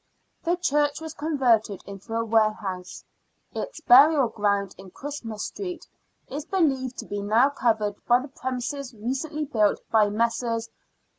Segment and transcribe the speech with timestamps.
[0.43, 3.05] The church was converted into a warehouse.
[3.53, 5.85] Its burial ground in Christmas Street,
[6.27, 10.71] is believed to be now covered by the premises recently built by Messrs.